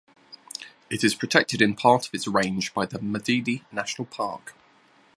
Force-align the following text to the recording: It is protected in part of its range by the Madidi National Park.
It 0.89 1.03
is 1.03 1.13
protected 1.13 1.61
in 1.61 1.75
part 1.75 2.07
of 2.07 2.13
its 2.15 2.27
range 2.27 2.73
by 2.73 2.87
the 2.87 2.97
Madidi 2.97 3.65
National 3.71 4.07
Park. 4.07 4.55